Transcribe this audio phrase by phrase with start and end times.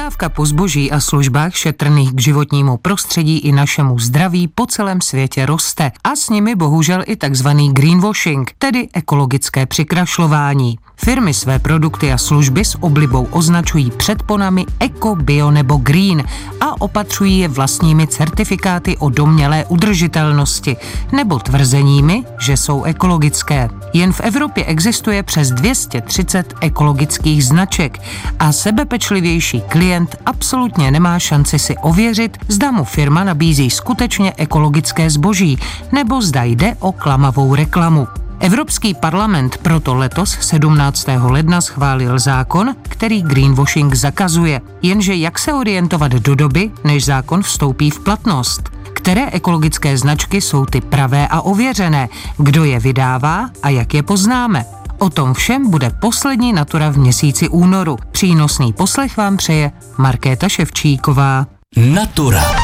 [0.00, 5.46] Poptávka po zboží a službách šetrných k životnímu prostředí i našemu zdraví po celém světě
[5.46, 10.78] roste a s nimi bohužel i takzvaný greenwashing, tedy ekologické přikrašlování.
[10.96, 16.24] Firmy své produkty a služby s oblibou označují předponami Eco, Bio nebo Green
[16.60, 20.76] a opatřují je vlastními certifikáty o domělé udržitelnosti
[21.12, 23.68] nebo tvrzeními, že jsou ekologické.
[23.92, 27.98] Jen v Evropě existuje přes 230 ekologických značek
[28.38, 29.89] a sebepečlivější klient
[30.26, 35.58] absolutně nemá šanci si ověřit, zda mu firma nabízí skutečně ekologické zboží
[35.92, 38.08] nebo zda jde o klamavou reklamu.
[38.40, 41.06] Evropský parlament proto letos 17.
[41.20, 44.60] ledna schválil zákon, který greenwashing zakazuje.
[44.82, 48.70] Jenže jak se orientovat do doby, než zákon vstoupí v platnost?
[48.92, 52.08] Které ekologické značky jsou ty pravé a ověřené?
[52.36, 54.79] Kdo je vydává a jak je poznáme?
[55.00, 57.96] O tom všem bude poslední Natura v měsíci únoru.
[58.10, 61.46] Přínosný poslech vám přeje Markéta Ševčíková.
[61.76, 62.59] Natura.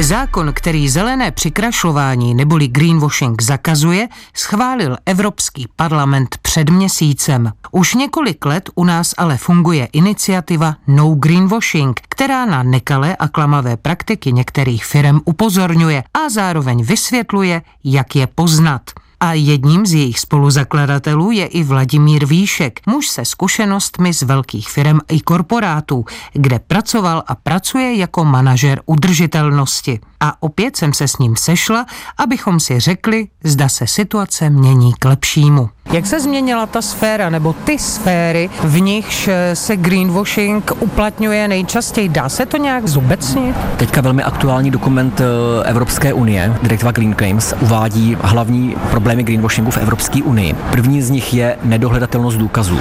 [0.00, 7.52] Zákon, který zelené přikrašlování neboli greenwashing zakazuje, schválil Evropský parlament před měsícem.
[7.70, 13.76] Už několik let u nás ale funguje iniciativa No Greenwashing, která na nekalé a klamavé
[13.76, 18.82] praktiky některých firm upozorňuje a zároveň vysvětluje, jak je poznat.
[19.20, 24.98] A jedním z jejich spoluzakladatelů je i Vladimír Výšek, muž se zkušenostmi z velkých firm
[25.08, 30.00] i korporátů, kde pracoval a pracuje jako manažer udržitelnosti.
[30.20, 31.86] A opět jsem se s ním sešla,
[32.18, 35.68] abychom si řekli, zda se situace mění k lepšímu.
[35.92, 42.08] Jak se změnila ta sféra nebo ty sféry, v nichž se greenwashing uplatňuje nejčastěji?
[42.08, 43.56] Dá se to nějak zobecnit?
[43.76, 45.24] Teďka velmi aktuální dokument eh,
[45.68, 50.54] Evropské unie, direktiva Green Claims, uvádí hlavní problémy greenwashingu v Evropské unii.
[50.70, 52.78] První z nich je nedohledatelnost důkazů.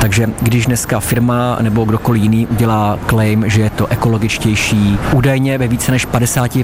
[0.00, 5.68] Takže když dneska firma nebo kdokoliv jiný udělá claim, že je to ekologičtější, údajně ve
[5.68, 6.61] více než 50%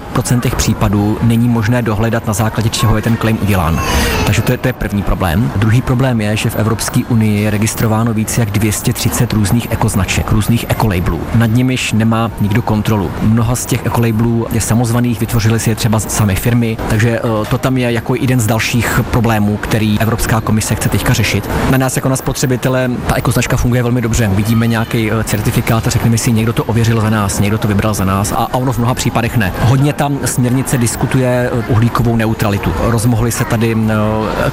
[0.56, 3.81] případů není možné dohledat, na základě čeho je ten claim udělán.
[4.26, 5.53] Takže to je, to je první problém.
[5.56, 10.66] Druhý problém je, že v Evropské unii je registrováno více jak 230 různých ekoznaček, různých
[10.69, 11.20] ekolabelů.
[11.34, 13.10] Nad nimiž nemá nikdo kontrolu.
[13.22, 17.59] Mnoha z těch ekolabelů je samozvaných, vytvořili si je třeba sami firmy, takže eh, to
[17.59, 21.50] tam je jako jeden z dalších problémů, který Evropská komise chce teďka řešit.
[21.70, 24.30] Na nás jako na spotřebitele ta ekoznačka funguje velmi dobře.
[24.34, 27.94] Vidíme nějaký eh, certifikát a řekneme si, někdo to ověřil za nás, někdo to vybral
[27.94, 29.53] za nás a ono v mnoha případech ne.
[29.60, 32.72] Hodně tam směrnice diskutuje uhlíkovou neutralitu.
[32.81, 33.76] Rozmohly se tady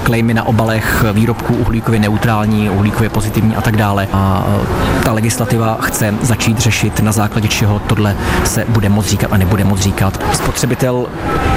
[0.03, 4.07] klejmy na obalech výrobků uhlíkově neutrální, uhlíkově pozitivní a tak dále.
[4.13, 4.45] A
[5.03, 9.63] ta legislativa chce začít řešit, na základě čeho tohle se bude moct říkat a nebude
[9.63, 10.19] moct říkat.
[10.33, 11.07] Spotřebitel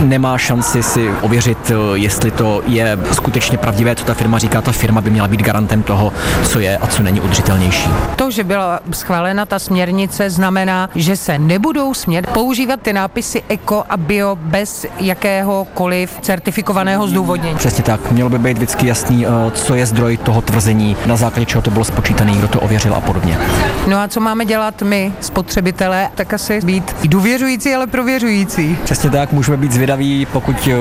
[0.00, 4.60] nemá šanci si ověřit, jestli to je skutečně pravdivé, co ta firma říká.
[4.60, 6.12] Ta firma by měla být garantem toho,
[6.44, 7.88] co je a co není udržitelnější.
[8.16, 13.84] To, že byla schválena ta směrnice, znamená, že se nebudou smět používat ty nápisy eko
[13.88, 17.56] a bio bez jakéhokoliv certifikovaného zdůvodnění.
[17.56, 18.10] Přesně tak.
[18.10, 21.70] Mělo by být vždycky jasný, eh, co je zdroj toho tvrzení, na základě čeho to
[21.70, 23.38] bylo spočítané, kdo to ověřil a podobně.
[23.86, 26.08] No a co máme dělat my, spotřebitelé?
[26.14, 28.78] Tak asi být důvěřující, ale prověřující.
[28.84, 29.87] Přesně tak, můžeme být zvědaví,
[30.32, 30.74] pokud eh,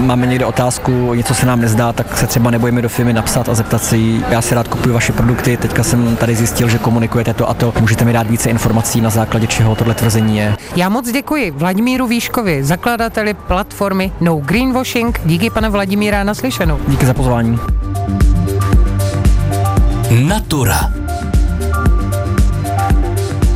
[0.00, 3.54] máme někde otázku, něco se nám nezdá, tak se třeba nebojíme do firmy napsat a
[3.54, 7.34] zeptat se jí, já si rád kupuji vaše produkty, teďka jsem tady zjistil, že komunikujete
[7.34, 10.56] to a to, můžete mi dát více informací, na základě čeho tohle tvrzení je.
[10.76, 15.20] Já moc děkuji Vladimíru Výškovi, zakladateli platformy No Greenwashing.
[15.24, 16.78] Díky pane Vladimíra naslyšenou.
[16.88, 17.58] Díky za pozvání.
[20.28, 21.01] Natura.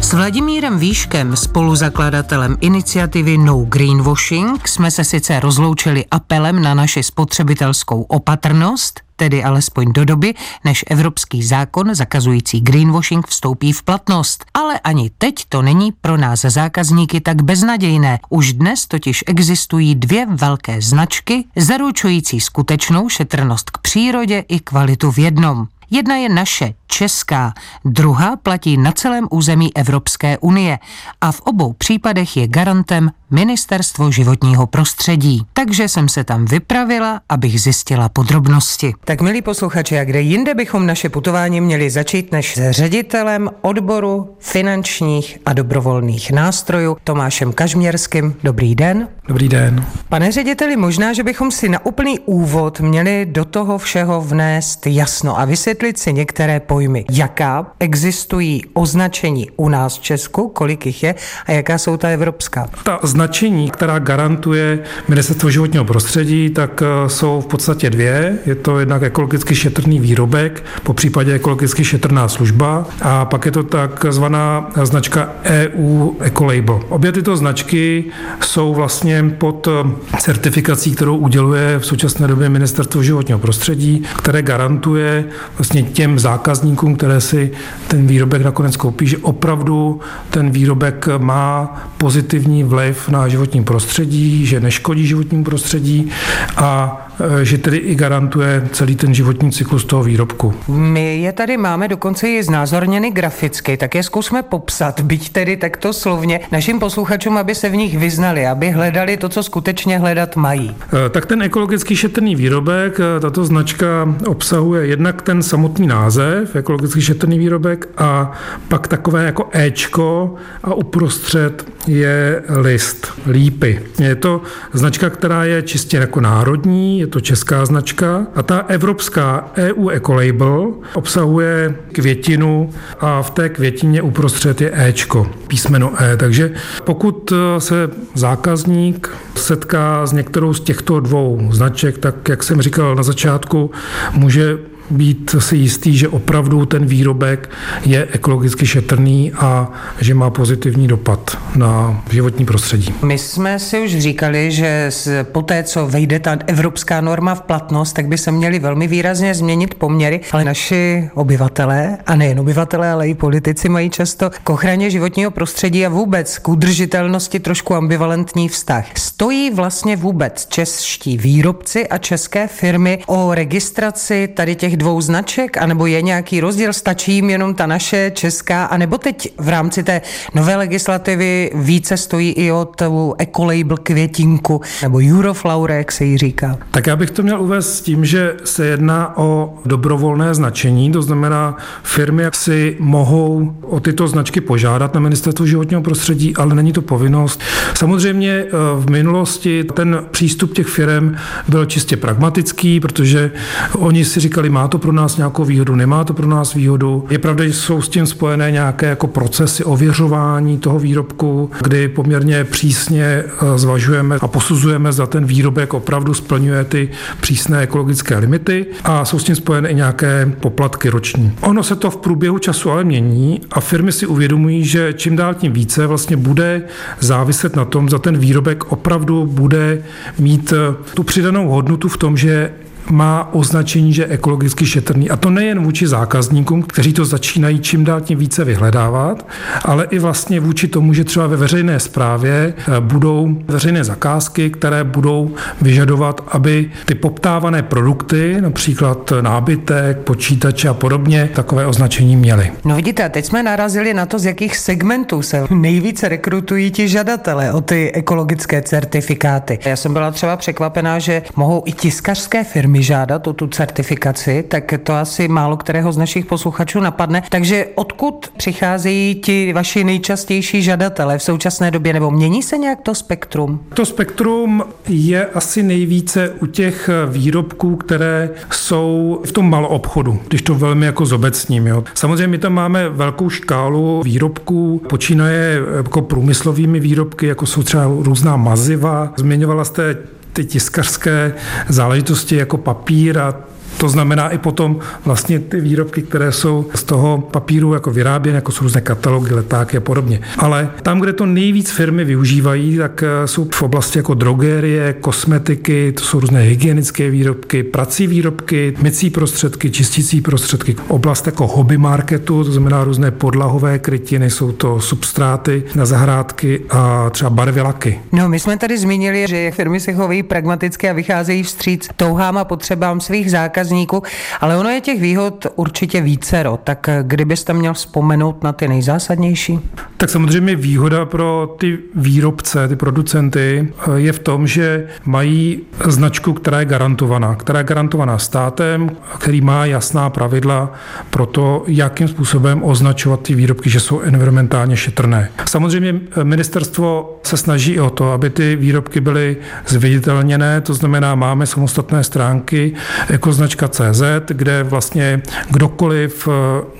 [0.07, 8.03] S Vladimírem Výškem, spoluzakladatelem iniciativy No Greenwashing, jsme se sice rozloučili apelem na naši spotřebitelskou
[8.03, 10.35] opatrnost, tedy alespoň do doby,
[10.65, 14.45] než evropský zákon zakazující greenwashing vstoupí v platnost.
[14.55, 18.19] Ale ani teď to není pro nás zákazníky tak beznadějné.
[18.29, 25.19] Už dnes totiž existují dvě velké značky, zaručující skutečnou šetrnost k přírodě i kvalitu v
[25.19, 25.67] jednom.
[25.91, 27.55] Jedna je naše, česká,
[27.85, 30.79] druhá platí na celém území Evropské unie
[31.21, 35.43] a v obou případech je garantem Ministerstvo životního prostředí.
[35.53, 38.95] Takže jsem se tam vypravila, abych zjistila podrobnosti.
[39.05, 44.37] Tak milí posluchači, a kde jinde bychom naše putování měli začít než s ředitelem odboru
[44.39, 48.35] finančních a dobrovolných nástrojů Tomášem Kažměrským.
[48.43, 49.09] Dobrý den.
[49.29, 49.87] Dobrý den.
[50.09, 55.39] Pane řediteli, možná, že bychom si na úplný úvod měli do toho všeho vnést jasno
[55.39, 57.05] a vysvětlit si některé pojmy pojmy.
[57.11, 61.15] Jaká existují označení u nás v Česku, kolik jich je
[61.47, 62.69] a jaká jsou ta evropská?
[62.85, 64.79] Ta značení, která garantuje
[65.09, 68.39] Ministerstvo životního prostředí, tak eh, jsou v podstatě dvě.
[68.47, 73.63] Je to jednak ekologicky šetrný výrobek, po případě ekologicky šetrná služba a pak je to
[73.63, 76.81] takzvaná značka EU Ecolabel.
[76.89, 78.05] Obě tyto značky
[78.41, 85.25] jsou vlastně pod eh, certifikací, kterou uděluje v současné době Ministerstvo životního prostředí, které garantuje
[85.59, 86.66] vlastně těm zákazníkům,
[86.97, 87.51] které si
[87.89, 94.61] ten výrobek nakonec koupí, že opravdu ten výrobek má pozitivní vliv na životní prostředí, že
[94.61, 96.11] neškodí životnímu prostředí
[96.57, 97.06] a
[97.43, 100.55] že tedy i garantuje celý ten životní cyklus toho výrobku.
[100.69, 105.93] My je tady máme dokonce i znázorněny graficky, tak je zkusme popsat, byť tedy takto
[105.93, 110.77] slovně, našim posluchačům, aby se v nich vyznali, aby hledali to, co skutečně hledat mají.
[111.07, 117.03] Eh, tak ten ekologicky šetrný výrobek, eh, tato značka obsahuje jednak ten samotný název, ekologicky
[117.03, 118.33] šetrný výrobek, a
[118.69, 123.83] pak takové jako Ečko a uprostřed je list, lípy.
[123.99, 124.43] Je to
[124.73, 130.73] značka, která je čistě jako národní, je to česká značka a ta evropská EU Ecolabel
[130.95, 132.71] obsahuje květinu
[133.01, 136.17] a v té květině uprostřed je Ečko, písmeno E.
[136.17, 136.51] Takže
[136.85, 143.03] pokud se zákazník setká s některou z těchto dvou značek, tak jak jsem říkal na
[143.03, 143.71] začátku,
[144.13, 144.59] může
[144.91, 147.51] být si jistý, že opravdu ten výrobek
[147.85, 152.95] je ekologicky šetrný a že má pozitivní dopad na životní prostředí.
[153.03, 154.91] My jsme si už říkali, že
[155.23, 159.35] po té, co vejde ta evropská norma v platnost, tak by se měly velmi výrazně
[159.35, 164.91] změnit poměry, ale naši obyvatelé, a nejen obyvatelé, ale i politici mají často k ochraně
[164.91, 168.87] životního prostředí a vůbec k udržitelnosti trošku ambivalentní vztah.
[168.99, 175.87] Stojí vlastně vůbec čeští výrobci a české firmy o registraci tady těch dvou značek, anebo
[175.87, 180.01] je nějaký rozdíl, stačí jim jenom ta naše česká, anebo teď v rámci té
[180.35, 186.59] nové legislativy více stojí i o tu ecolabel květinku, nebo Euroflower, jak se jí říká?
[186.71, 191.03] Tak já bych to měl uvést s tím, že se jedná o dobrovolné značení, to
[191.03, 196.83] znamená, firmy si mohou o tyto značky požádat na ministerstvo životního prostředí, ale není to
[196.83, 197.41] povinnost.
[197.75, 201.15] Samozřejmě eh, v minulosti ten přístup těch firm
[201.49, 203.31] byl čistě pragmatický, protože
[203.79, 207.07] oni si říkali, má to pro nás nějakou výhodu, nemá to pro nás výhodu.
[207.11, 212.45] Je pravda, že jsou s tím spojené nějaké jako procesy ověřování toho výrobku, kdy poměrně
[212.45, 216.89] přísně eh, zvažujeme a posuzujeme, zda ten výrobek opravdu splňuje ty
[217.21, 221.33] přísné ekologické limity a jsou s tím spojené i nějaké poplatky roční.
[221.41, 225.35] Ono se to v průběhu času ale mění a firmy si uvědomují, že čím dál
[225.35, 226.63] tím více vlastně bude
[227.01, 229.83] záviset na tom, za ten výrobek opravdu bude
[230.19, 232.51] mít eh, tu přidanou hodnotu v tom, že
[232.91, 235.11] má označení, že je ekologicky šetrný.
[235.11, 239.27] A to nejen vůči zákazníkům, kteří to začínají čím dál tím více vyhledávat,
[239.65, 244.85] ale i vlastně vůči tomu, že třeba ve veřejné správě eh, budou veřejné zakázky, které
[244.85, 252.53] budou vyžadovat, aby ty poptávané produkty, například nábytek, počítače a podobně, takové označení měly.
[252.65, 257.53] No vidíte, teď jsme narazili na to, z jakých segmentů se nejvíce rekrutují ti žadatelé
[257.53, 259.59] o ty ekologické certifikáty.
[259.65, 264.45] Já jsem byla třeba překvapená, že mohou i tiskařské firmy firmy žádat o tu certifikaci,
[264.49, 267.23] tak to asi málo kterého z našich posluchačů napadne.
[267.31, 272.95] Takže odkud přicházejí ti vaši nejčastější žadatelé v současné době, nebo mění se nějak to
[272.95, 273.61] spektrum?
[273.75, 280.55] To spektrum je asi nejvíce u těch výrobků, které jsou v tom maloobchodu, když to
[280.55, 281.67] velmi jako zobecním.
[281.67, 281.85] Jo.
[281.95, 288.37] Samozřejmě my tam máme velkou škálu výrobků, počínaje jako průmyslovými výrobky, jako jsou třeba různá
[288.37, 289.13] maziva.
[289.17, 289.97] Zmiňovala jste
[290.37, 291.33] ty tiskařské
[291.69, 293.35] záležitosti jako papír a
[293.79, 298.53] to znamená i potom vlastně ty výrobky, které jsou z toho papíru jako vyráběny, jako
[298.53, 300.21] jsou různé katalogy, letáky a podobně.
[300.39, 305.93] Ale tam, kde to nejvíc firmy využívají, tak eh, jsou v oblasti jako drogerie, kosmetiky,
[305.93, 310.77] to jsou různé hygienické výrobky, prací výrobky, mycí prostředky, čistící prostředky.
[310.89, 317.11] Oblast jako hobby marketu, to znamená různé podlahové krytiny, jsou to substráty na zahrádky a
[317.11, 318.01] třeba barvy laky.
[318.13, 322.45] No, my jsme tady zmínili, že firmy se chovají pragmaticky a vycházejí vstříc touhám a
[322.45, 324.03] potřebám svých zákazníků zákazníků,
[324.41, 326.59] ale ono je těch výhod určitě vícero.
[326.65, 329.61] Tak kdybyste měl vzpomenout na ty nejzásadnější?
[329.97, 336.61] Tak samozřejmě výhoda pro ty výrobce, ty producenty je v tom, že mají značku, která
[336.61, 340.73] je garantovaná, která je garantovaná státem, který má jasná pravidla
[341.11, 345.31] pro to, jakým způsobem označovat ty výrobky, že jsou environmentálně šetrné.
[345.49, 352.05] Samozřejmě ministerstvo se snaží o to, aby ty výrobky byly zviditelněné, to znamená, máme samostatné
[352.05, 352.73] stránky,
[353.11, 356.29] jako značky ekoznačka.cz, kde vlastně kdokoliv,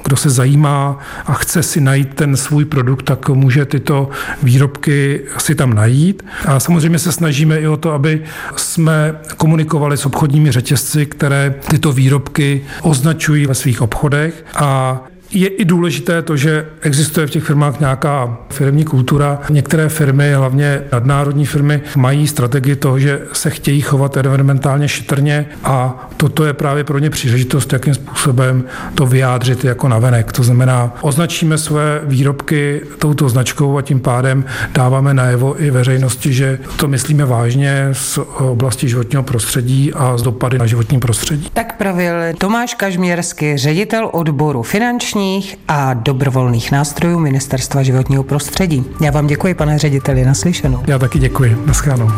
[0.05, 4.09] kdo se zajímá a chce si najít ten svůj produkt, tak může tyto
[4.43, 6.25] výrobky si tam najít.
[6.47, 8.23] A samozřejmě se snažíme i o to, aby
[8.57, 15.65] jsme komunikovali s obchodními řetězci, které tyto výrobky označují ve svých obchodech a je i
[15.65, 19.41] důležité to, že existuje v těch firmách nějaká firmní kultura.
[19.51, 26.09] Některé firmy, hlavně nadnárodní firmy, mají strategii toho, že se chtějí chovat environmentálně šetrně a
[26.17, 28.65] toto je právě pro ně příležitost, jakým způsobem
[28.95, 30.33] to vyjádřit jako navenek.
[30.33, 36.59] To znamená, označíme své výrobky touto značkou a tím pádem dáváme najevo i veřejnosti, že
[36.77, 41.51] to myslíme vážně z oblasti životního prostředí a z dopady na životní prostředí.
[41.53, 48.85] Tak pravil Tomáš Kažměrský, ředitel odboru finanční finančních a dobrovolných nástrojů Ministerstva životního prostředí.
[49.01, 50.83] Já vám děkuji, pane řediteli, naslyšenou.
[50.87, 51.63] Já taky děkuji.
[51.67, 52.09] Naschledanou.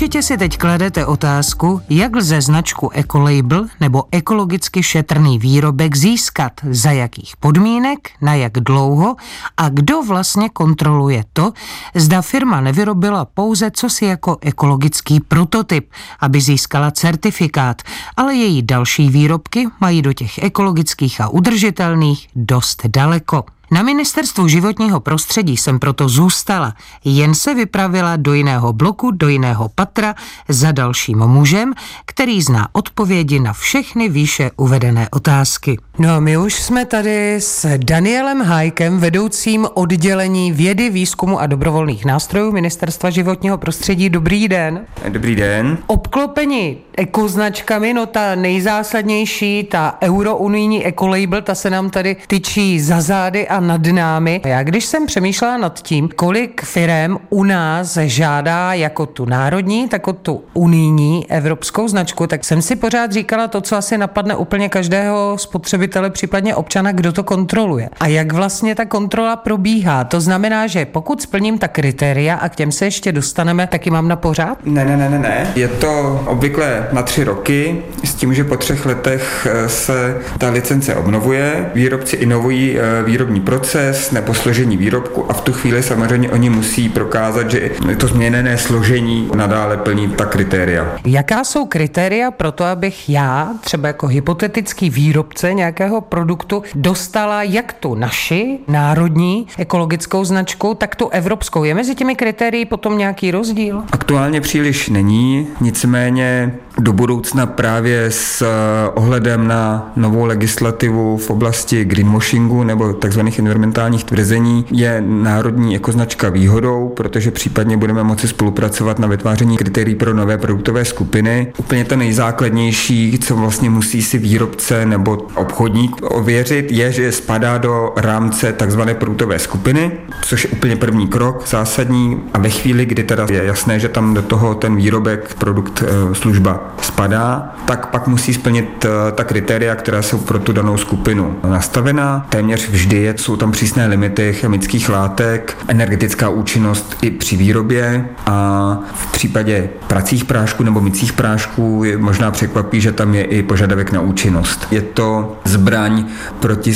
[0.00, 6.90] Určitě si teď kladete otázku, jak lze značku Ecolabel nebo ekologicky šetrný výrobek získat, za
[6.90, 9.16] jakých podmínek, na jak dlouho
[9.56, 11.52] a kdo vlastně kontroluje to,
[11.94, 17.82] zda firma nevyrobila pouze cosi jako ekologický prototyp, aby získala certifikát,
[18.16, 23.44] ale její další výrobky mají do těch ekologických a udržitelných dost daleko.
[23.72, 26.74] Na ministerstvu životního prostředí jsem proto zůstala,
[27.04, 30.14] jen se vypravila do jiného bloku, do jiného patra
[30.48, 31.74] za dalším mužem,
[32.06, 35.78] který zná odpovědi na všechny výše uvedené otázky.
[35.98, 42.04] No a my už jsme tady s Danielem Hajkem, vedoucím oddělení vědy, výzkumu a dobrovolných
[42.04, 44.10] nástrojů Ministerstva životního prostředí.
[44.10, 44.86] Dobrý den.
[45.08, 45.78] Dobrý den.
[45.86, 53.48] Obklopení ekoznačkami, no ta nejzásadnější, ta eurounijní ecolabel, ta se nám tady tyčí za zády
[53.48, 54.40] a nad námi.
[54.44, 60.08] Já když jsem přemýšlela nad tím, kolik firm u nás žádá jako tu národní, tak
[60.08, 64.68] o tu unijní evropskou značku, tak jsem si pořád říkala to, co asi napadne úplně
[64.68, 67.88] každého spotřebitele, případně občana, kdo to kontroluje.
[68.00, 70.04] A jak vlastně ta kontrola probíhá?
[70.04, 74.08] To znamená, že pokud splním ta kritéria a k těm se ještě dostaneme, taky mám
[74.08, 74.58] na pořád?
[74.64, 75.52] Ne, ne, ne, ne, ne.
[75.54, 80.50] Je to obvykle na tři roky s tím, že po třech letech eh, se ta
[80.50, 86.30] licence obnovuje, výrobci inovují eh, výrobní proces nebo složení výrobku a v tu chvíli samozřejmě
[86.30, 90.86] oni musí prokázat, že to změněné složení nadále plní ta kritéria.
[91.06, 97.72] Jaká jsou kritéria pro to, abych já, třeba jako hypotetický výrobce nějakého produktu, dostala jak
[97.72, 101.64] tu naši národní ekologickou značku, tak tu evropskou?
[101.64, 103.82] Je mezi těmi kritérii potom nějaký rozdíl?
[103.92, 108.46] Aktuálně příliš není, nicméně do budoucna právě s eh,
[108.94, 113.20] ohledem na novou legislativu v oblasti greenwashingu nebo tzv.
[113.20, 120.14] environmentálních tvrzení je národní ekoznačka výhodou, protože případně budeme moci spolupracovat na vytváření kritérií pro
[120.14, 121.52] nové produktové skupiny.
[121.58, 127.92] Úplně to nejzákladnější, co vlastně musí si výrobce nebo obchodník ověřit, je, že spadá do
[127.96, 128.80] rámce tzv.
[128.80, 129.92] produktové skupiny,
[130.24, 132.22] což je úplně první krok, zásadní.
[132.34, 136.14] A ve chvíli, kdy teda je jasné, že tam do toho ten výrobek, produkt, eh,
[136.14, 141.36] služba spadá, tak pak musí splnit eh, ta kritéria, která jsou pro tu danou skupinu
[141.48, 142.26] nastavená.
[142.28, 149.12] Téměř vždy jsou tam přísné limity chemických látek, energetická účinnost i při výrobě a v
[149.12, 154.00] případě pracích prášků nebo mycích prášků je možná překvapí, že tam je i požadavek na
[154.00, 154.66] účinnost.
[154.70, 156.04] Je to zbraň
[156.40, 156.74] proti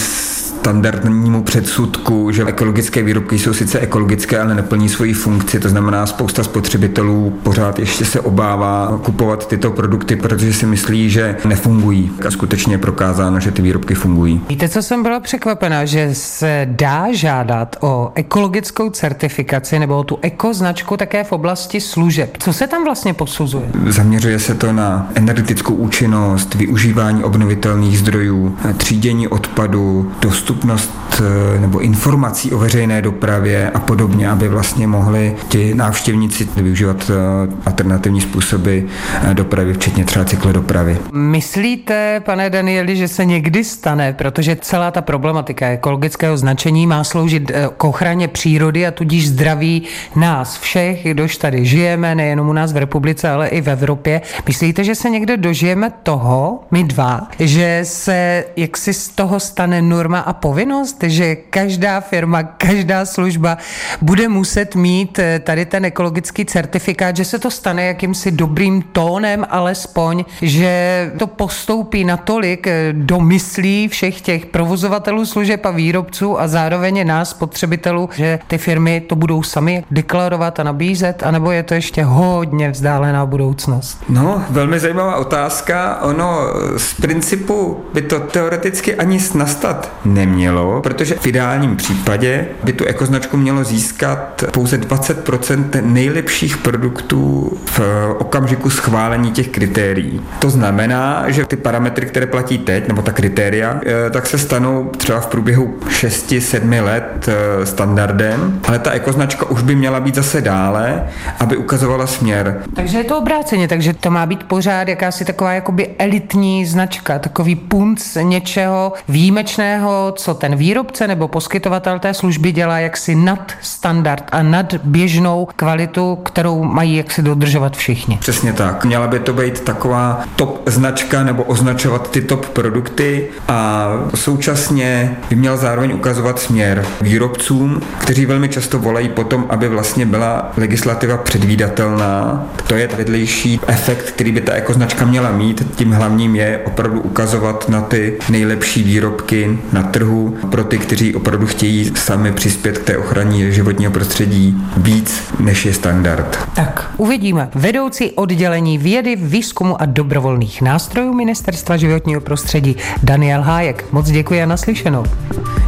[0.64, 5.60] standardnímu předsudku, že ekologické výrobky jsou sice ekologické, ale neplní svoji funkci.
[5.60, 11.36] To znamená, spousta spotřebitelů pořád ještě se obává kupovat tyto produkty, protože si myslí, že
[11.44, 12.10] nefungují.
[12.28, 14.40] A skutečně je prokázáno, že ty výrobky fungují.
[14.48, 20.18] Víte, co jsem byla překvapená, že se dá žádat o ekologickou certifikaci nebo o tu
[20.22, 22.36] ekoznačku také v oblasti služeb.
[22.38, 23.68] Co se tam vlastně posuzuje?
[23.86, 31.80] Zaměřuje se to na energetickou účinnost, využívání obnovitelných zdrojů, třídění odpadu, dostupnost dostupnost eh, nebo
[31.80, 38.78] informací o veřejné dopravě a podobně, aby vlastně mohli ti návštěvníci využívat eh, alternativní způsoby
[38.78, 40.98] eh, dopravy, včetně třeba cyklodopravy.
[41.12, 47.52] Myslíte, pane Danieli, že se někdy stane, protože celá ta problematika ekologického značení má sloužit
[47.76, 49.82] k ochraně přírody a tudíž zdraví
[50.16, 54.20] nás všech, kdož tady žijeme, nejenom u nás v republice, ale i v Evropě.
[54.46, 60.18] Myslíte, že se někde dožijeme toho, my dva, že se jaksi z toho stane norma
[60.18, 63.58] a povinnost, že každá firma, každá služba
[64.00, 69.46] bude muset mít eh, tady ten ekologický certifikát, že se to stane jakýmsi dobrým tónem
[69.50, 76.48] alespoň, že to postoupí natolik eh, do myslí všech těch provozovatelů služeb a výrobců a
[76.48, 81.74] zároveň nás, spotřebitelů, že ty firmy to budou sami deklarovat a nabízet, anebo je to
[81.74, 83.98] ještě hodně vzdálená budoucnost?
[84.08, 85.98] No, velmi zajímavá otázka.
[86.02, 86.38] Ono
[86.76, 90.33] z principu by to teoreticky ani nastat nemělo,
[90.82, 97.80] protože v ideálním případě by tu ekoznačku mělo získat pouze 20% nejlepších produktů v
[98.18, 100.20] okamžiku schválení těch kritérií.
[100.38, 104.90] To znamená, že ty parametry, které platí teď, nebo ta kritéria, eh, tak se stanou
[104.96, 110.40] třeba v průběhu 6-7 let eh, standardem, ale ta ekoznačka už by měla být zase
[110.40, 111.06] dále,
[111.40, 112.62] aby ukazovala směr.
[112.74, 117.54] Takže je to obráceně, takže to má být pořád jakási taková jakoby elitní značka, takový
[117.56, 124.42] punc něčeho výjimečného, co ten výrobce nebo poskytovatel té služby dělá jaksi nad standard a
[124.42, 128.18] nad běžnou kvalitu, kterou mají jaksi dodržovat všichni.
[128.20, 128.84] Přesně tak.
[128.84, 135.36] Měla by to být taková top značka nebo označovat ty top produkty a současně by
[135.36, 142.44] měla zároveň ukazovat směr výrobcům, kteří velmi často volají potom, aby vlastně byla legislativa předvídatelná.
[142.66, 145.76] To je vedlejší efekt, který by ta ekoznačka měla mít.
[145.76, 150.13] Tím hlavním je opravdu ukazovat na ty nejlepší výrobky na trhu
[150.50, 155.74] pro ty, kteří opravdu chtějí sami přispět k té ochraně životního prostředí víc, než je
[155.74, 156.38] standard.
[156.54, 157.48] Tak, uvidíme.
[157.54, 163.84] Vedoucí oddělení vědy, výzkumu a dobrovolných nástrojů Ministerstva životního prostředí Daniel Hájek.
[163.92, 165.04] Moc děkuji a naslyšenou.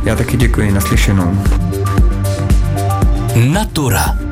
[0.05, 1.38] Já taky děkuji, naslyšenou.
[3.53, 4.25] Natura.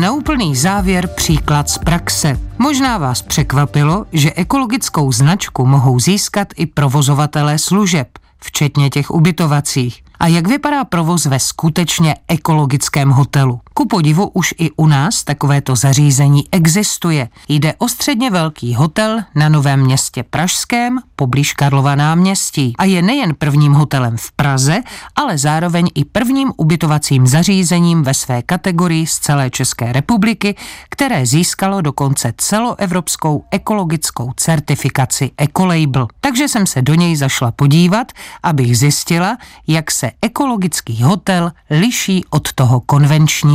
[0.00, 2.40] Na úplný závěr příklad z praxe.
[2.58, 10.02] Možná vás překvapilo, že ekologickou značku mohou získat i provozovatelé služeb, včetně těch ubytovacích.
[10.20, 13.60] A jak vypadá provoz ve skutečně ekologickém hotelu?
[13.74, 17.28] Ku podivu už i u nás takovéto zařízení existuje.
[17.48, 22.74] Jde o středně velký hotel na Novém městě Pražském, poblíž Karlova náměstí.
[22.78, 24.80] A je nejen prvním hotelem v Praze,
[25.16, 30.56] ale zároveň i prvním ubytovacím zařízením ve své kategorii z celé České republiky,
[30.88, 36.08] které získalo dokonce celoevropskou ekologickou certifikaci Ecolabel.
[36.20, 38.12] Takže jsem se do něj zašla podívat,
[38.42, 42.80] abych zjistila, jak se ekologický hotel liší od toho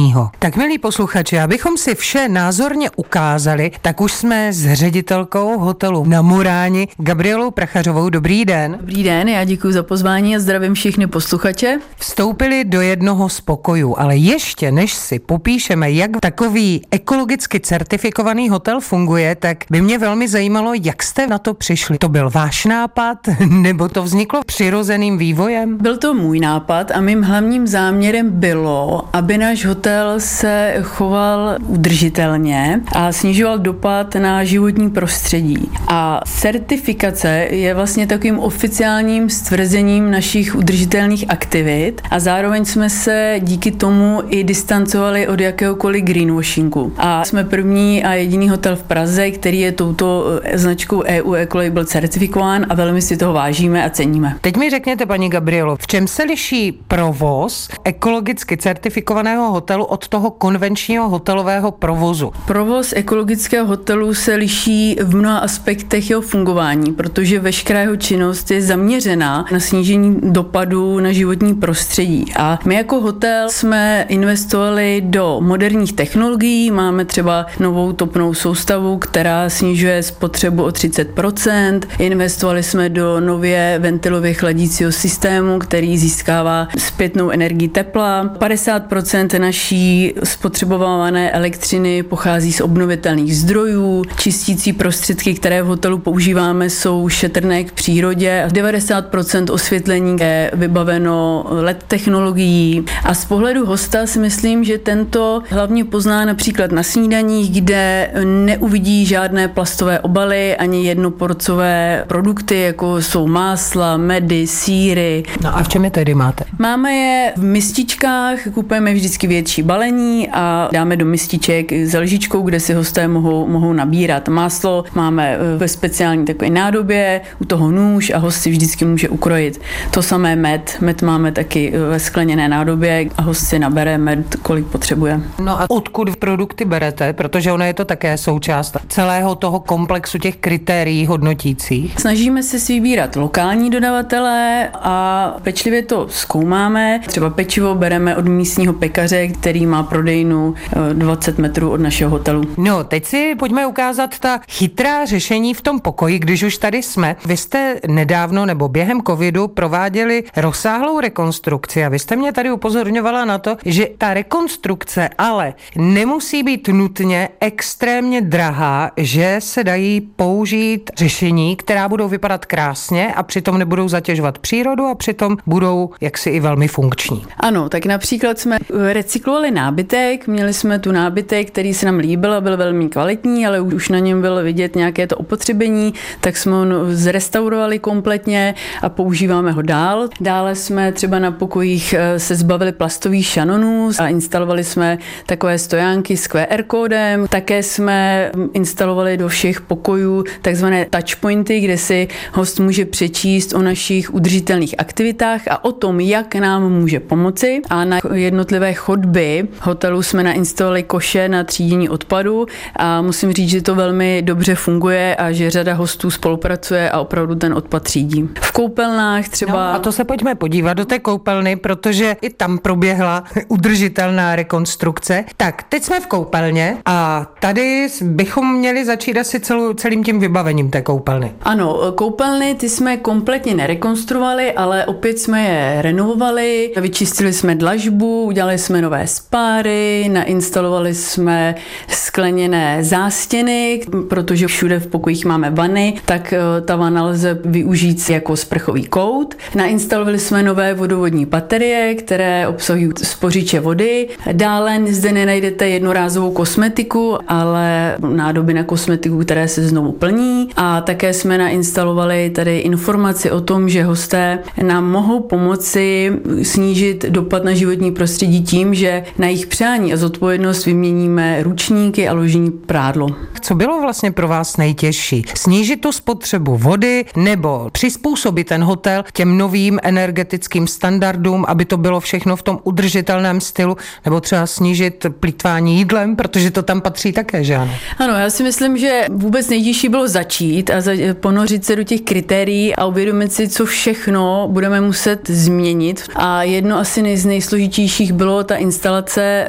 [0.05, 0.29] konvenčního.
[0.39, 6.21] Tak milí posluchači, abychom si vše názorně ukázali, tak už jsme s ředitelkou hotelu na
[6.21, 8.09] Muráni Gabrielou Prachařovou.
[8.09, 8.77] Dobrý den.
[8.79, 11.79] Dobrý den, já děkuji za pozvání a zdravím všechny posluchače.
[11.97, 18.81] Vstoupili do jednoho z pokojů, ale ještě než si popíšeme, jak takový ekologicky certifikovaný hotel
[18.81, 21.97] funguje, tak by mě velmi zajímalo, jak jste na to přišli.
[21.97, 23.17] To byl váš nápad,
[23.49, 25.77] nebo to vzniklo přirozeným vývojem?
[25.77, 32.81] Byl to můj nápad a mým hlavním záměrem bylo, aby náš hotel se choval udržitelně
[32.91, 35.69] a snižoval dopad na životní prostředí.
[35.87, 43.71] A certifikace je vlastně takovým oficiálním stvrzením našich udržitelných aktivit a zároveň jsme se díky
[43.71, 46.93] tomu i distancovali od jakéhokoliv greenwashingu.
[46.97, 51.85] A jsme první a jediný hotel v Praze, který je touto eh, značkou EU Ecolabel
[51.85, 54.37] certifikován a velmi si toho vážíme a ceníme.
[54.41, 60.31] Teď mi řekněte, paní Gabrielo, v čem se liší provoz ekologicky certifikovaného hotelu od toho
[60.31, 62.31] konvenčního hotelového provozu?
[62.47, 68.61] Provoz ekologického hotelu se liší v mnoha aspektech jeho fungování, protože veškerá jeho činnost je
[68.61, 72.25] zaměřená na snížení dopadů na životní prostředí.
[72.37, 79.49] A my jako hotel jsme investovali do moderních technologií, máme třeba novou topnou soustavu, která
[79.49, 87.67] snižuje spotřebu o 30%, investovali jsme do nově ventilově chladícího systému, který získává zpětnou energii
[87.67, 88.35] tepla.
[88.39, 89.74] 50% naší
[90.23, 94.03] spotřebované elektřiny pochází z obnovitelných zdrojů.
[94.19, 98.45] Čistící prostředky, které v hotelu používáme, jsou šetrné k přírodě.
[98.47, 102.85] 90% osvětlení je vybaveno LED technologií.
[103.03, 109.05] A z pohledu hosta si myslím, že tento hlavně pozná například na snídaních, kde neuvidí
[109.05, 115.23] žádné plastové obaly ani jednoporcové produkty, jako jsou másla, medy, síry.
[115.43, 116.45] No a v čem je tedy máte?
[116.59, 122.59] Máme je v mističkách, kupujeme vždycky větší balení a dáme do mističek s lžičkou, kde
[122.59, 124.27] si hosté mohou, mohou nabírat.
[124.27, 129.09] Máslo máme eh, ve speciální takové nádobě, u toho nůž a host si vždycky může
[129.09, 129.61] ukrojit.
[129.91, 130.77] To samé med.
[130.81, 135.21] Med máme taky eh, ve skleněné nádobě a host si nabere med, kolik potřebuje.
[135.43, 137.13] No a odkud produkty berete?
[137.13, 141.99] Protože ono je to také součást celého toho komplexu těch kritérií hodnotících.
[141.99, 146.99] Snažíme se si vybírat lokální dodavatele a pečlivě to zkoumáme.
[147.07, 150.53] Třeba pečivo bereme od místního pekaře, který má prodejnu
[150.93, 152.43] 20 eh, metrů od našeho hotelu.
[152.57, 157.15] No, teď si pojďme ukázat ta chytrá řešení v tom pokoji, když už tady jsme.
[157.25, 163.25] Vy jste nedávno nebo během covidu prováděli rozsáhlou rekonstrukci a vy jste mě tady upozorňovala
[163.25, 170.91] na to, že ta rekonstrukce ale nemusí být nutně extrémně drahá, že se dají použít
[170.97, 176.39] řešení, která budou vypadat krásně a přitom nebudou zatěžovat přírodu a přitom budou jaksi i
[176.39, 177.25] velmi funkční.
[177.37, 178.57] Ano, tak například jsme
[178.93, 183.61] recyklovali nábytek, měli jsme tu nábytek, který se nám líbil a byl velmi kvalitní, ale
[183.61, 189.51] už na něm bylo vidět nějaké to opotřebení, tak jsme ho zrestaurovali kompletně a používáme
[189.51, 190.09] ho dál.
[190.21, 196.17] Dále jsme třeba na pokojích eh, se zbavili plastových šanonů a instalovali jsme takové stojánky
[196.17, 197.27] s QR kódem.
[197.27, 204.13] Také jsme instalovali do všech pokojů takzvané touchpointy, kde si host může přečíst o našich
[204.13, 207.61] udržitelných aktivitách a o tom, jak nám může pomoci.
[207.69, 212.45] A na jednotlivé chodby hotelu jsme nainstalovali koše na třídění odpadu
[212.75, 217.35] a musím říct, že to velmi dobře funguje a že řada hostů spolupracuje a opravdu
[217.35, 218.29] ten odpad třídí.
[218.41, 219.51] V koupelnách třeba...
[219.51, 225.25] No, a to se pojďme podívat do té koupelny, protože i tam proběhla udržitelná rekonstrukce.
[225.37, 230.69] Tak, teď jsme v koupelně a tady bychom měli začít asi celou, celým tím vybavením
[230.69, 231.33] té koupelny.
[231.41, 238.57] Ano, koupelny ty jsme kompletně nerekonstruovali, ale opět jsme je renovovali, vyčistili jsme dlažbu, udělali
[238.57, 241.55] jsme nové spáry, nainstalovali jsme
[241.87, 248.35] skleněné zástěny, protože všude v pokojích máme vany, tak eh, ta vana lze využít jako
[248.35, 249.35] sprchový kout.
[249.55, 254.07] Nainstalovali jsme nové vodovodní baterie, které obsahují spořiče vody.
[254.31, 260.49] Dále zde nenajdete jednorázovou kosmetiku, ale nádoby na kosmetiku, které se znovu plní.
[260.55, 266.11] A také jsme nainstalovali tady informaci o tom, že hosté nám mohou pomoci
[266.43, 272.13] snížit dopad na životní prostředí tím, že na jejich přání a zodpovědnost vyměníme ručníky a
[272.13, 273.07] ložní prádlo.
[273.41, 275.25] Co bylo vlastně pro vás nejtěžší?
[275.35, 281.99] Snížit tu spotřebu vody nebo přizpůsobit ten hotel těm novým energetickým standardům, aby to bylo
[281.99, 287.43] všechno v tom udržitelném stylu, nebo třeba snížit plítvání jídlem, protože to tam patří také,
[287.43, 287.71] že ano?
[287.97, 290.81] Ano, já si myslím, že vůbec nejtěžší bylo začít a
[291.13, 296.03] ponořit se do těch kritérií a uvědomit si, co všechno budeme muset změnit.
[296.15, 298.94] A jedno asi z nejsložitějších bylo ta instalace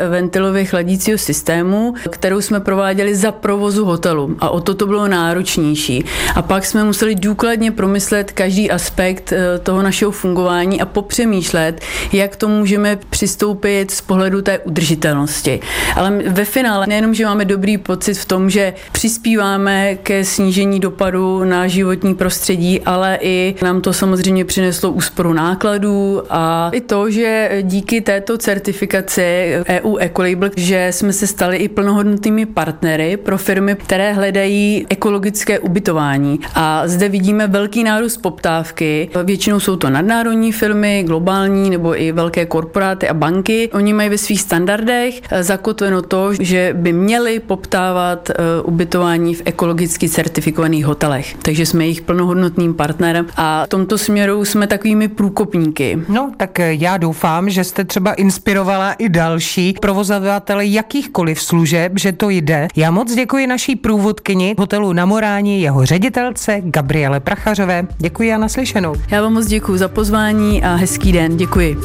[0.08, 4.36] ventilově chladícího systému, kterou jsme prováděli za provozu hotelu.
[4.40, 6.04] A o to to bylo náročnější.
[6.34, 11.80] A pak jsme museli důkladně promyslet každý aspekt eh, toho našeho fungování a popřemýšlet,
[12.12, 15.60] jak to můžeme přistoupit z pohledu té udržitelnosti.
[15.96, 21.44] Ale ve finále nejenom, že máme dobrý pocit v tom, že přispíváme ke snížení dopadu
[21.44, 27.58] na životní prostředí, ale i nám to samozřejmě přineslo úsporu nákladů a i to, že
[27.62, 29.35] díky této certifikaci
[29.68, 36.40] EU Ecolabel, že jsme se stali i plnohodnotnými partnery pro firmy, které hledají ekologické ubytování.
[36.54, 39.08] A zde vidíme velký nárůst poptávky.
[39.24, 43.70] Většinou jsou to nadnárodní firmy, globální nebo i velké korporáty a banky.
[43.72, 50.08] Oni mají ve svých standardech zakotveno to, že by měli poptávat eh, ubytování v ekologicky
[50.08, 51.36] certifikovaných hotelech.
[51.42, 55.98] Takže jsme jejich plnohodnotným partnerem a v tomto směru jsme takovými průkopníky.
[56.08, 62.30] No, tak já doufám, že jste třeba inspirovala i další provozovatele jakýchkoliv služeb, že to
[62.30, 62.68] jde.
[62.76, 67.86] Já moc děkuji naší průvodkyni hotelu na Morání, jeho ředitelce Gabriele Prachařové.
[67.98, 68.94] Děkuji a naslyšenou.
[69.10, 71.36] Já vám moc děkuji za pozvání a hezký den.
[71.36, 71.76] Děkuji.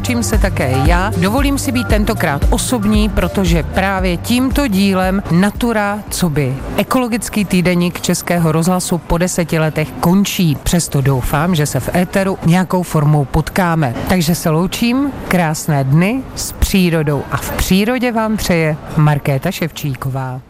[0.00, 1.12] Loučím se také já.
[1.16, 8.52] Dovolím si být tentokrát osobní, protože právě tímto dílem Natura, co by ekologický týdeník Českého
[8.52, 10.56] rozhlasu po deseti letech končí.
[10.62, 13.94] Přesto doufám, že se v éteru nějakou formou potkáme.
[14.08, 20.40] Takže se loučím, krásné dny s přírodou a v přírodě vám přeje Markéta Ševčíková.